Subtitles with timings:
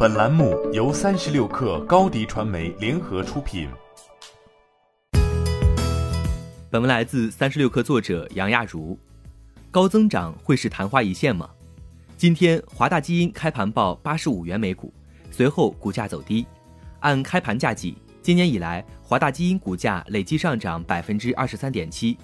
[0.00, 3.68] 本栏目由三十六氪高低传媒联合出品。
[6.70, 8.96] 本文来自三十六氪作者杨亚茹。
[9.72, 11.50] 高增长会是昙花一现吗？
[12.16, 14.94] 今天华大基因开盘报八十五元每股，
[15.32, 16.46] 随后股价走低。
[17.00, 22.16] 按开盘价计，今年以来华大基因股价累计上涨百分之二十三点七。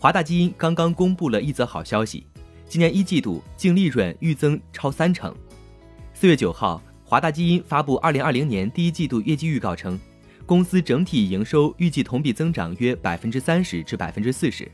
[0.00, 2.26] 华大基因刚刚公布了一则好消息。
[2.68, 5.32] 今年一季度净利润预增超三成。
[6.12, 9.98] 四月九号，华大基因发布二零二零年第一季度业绩预告称，
[10.44, 14.70] 公司整体营收预计同比增长约百分之三十至百分之四十，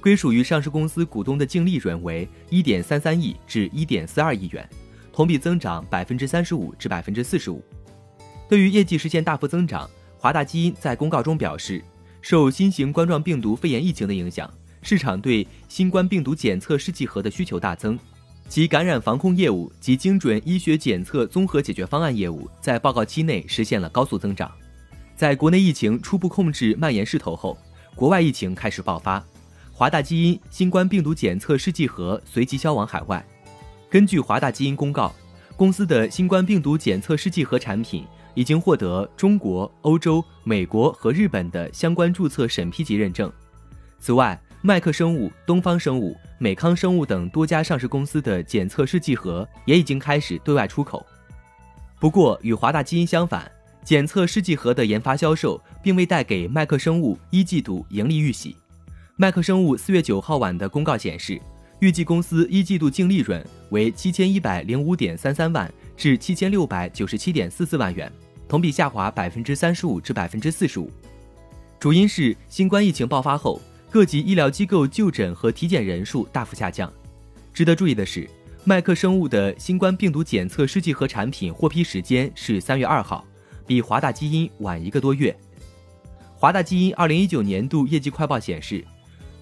[0.00, 4.66] 归属于上市公司股东的净利润为一点三三亿至一点四二亿元，
[5.12, 7.62] 同比增长百分之三十五至百分之四十五。
[8.48, 11.84] 对于业绩实现大幅增长，华大基因在公告中表示，
[12.22, 14.50] 受新型冠状病毒肺炎疫情的影响。
[14.80, 17.98] 市场对新冠病毒检测试剂盒的需求大增，
[18.48, 24.50] 其感染防控业务及精准医学检测综合解决方案业务在报告期内实现了高速增长。
[25.16, 27.58] 在国内疫情初步控制蔓延势头后，
[27.94, 29.22] 国外疫情开始爆发，
[29.72, 33.24] 华大基因新冠病毒检测试剂盒随即销往海外。
[33.90, 35.14] 根据华大基因公告，
[35.56, 43.30] 公司的新冠病毒检测试剂盒产品已经获得中国、欧洲、美国和日本的相关注册审批级认证。
[43.98, 51.06] 此外，麦克生物、东方生物、美康生物等多家上市公司的检测试剂盒也已经开始对外出口。
[52.00, 53.48] 不过，与华大基因相反，
[53.84, 58.56] 检测试剂盒的研发销售并未带给麦克生物一季度盈利预喜。
[59.14, 61.40] 麦克生物四月九号晚的公告显示，
[61.78, 68.10] 预计公司一季度净利润为七千一百零五点三三万至七千六百九十七点四四万元，
[68.48, 70.90] 同比下滑百分之三十五至百分之四十五。
[71.78, 73.62] 主因是新冠疫情爆发后。
[73.90, 76.92] 各级医疗机构就诊和体检人数大幅下降。
[77.52, 78.28] 值得注意的是，
[78.64, 83.24] 麦克生物的新冠病毒检测试剂盒产品获批时间是三月二号，
[83.66, 85.34] 比华大基因晚一个多月。
[86.34, 88.84] 华大基因二零一九年度业绩快报显示，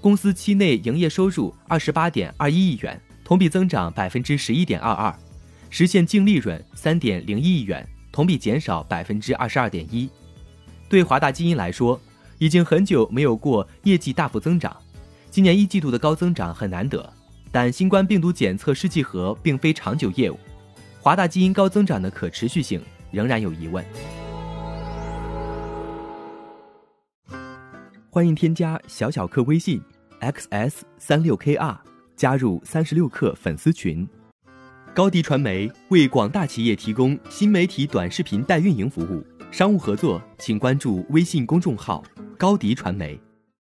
[0.01, 5.13] 公司期内营业收入二十八点二一亿元，同比增长百分之十一点二二，
[5.71, 10.09] 实现净利润三点零一亿元，同比减少百分之二十二点一。
[10.89, 12.01] 对华大基因来说，
[12.39, 14.77] 已经很久没有过业绩大幅增长，
[15.31, 17.13] 今年一季度的高增长很难得。
[17.51, 20.39] 但新冠病毒检测试剂盒并非长久业务，
[21.01, 23.85] 华大基因高增长的可持续性仍然有疑问。
[28.11, 29.81] 欢迎添加小小客微信
[30.21, 31.77] xs 三六 kr
[32.17, 34.09] 加入三十六课粉丝群。
[34.95, 42.03] 高迪传媒为广大企业提供新媒体短视频代运营服务，商务合作请关注微信公众号。
[42.39, 43.19] 高迪传媒。